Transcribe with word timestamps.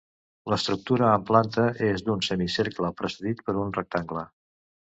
L'estructura 0.53 1.09
en 1.17 1.25
planta 1.27 1.67
és 1.89 2.05
d'un 2.09 2.25
semicercle 2.29 2.91
precedit 3.03 3.47
per 3.51 3.59
un 3.67 3.77
rectangle. 3.79 4.29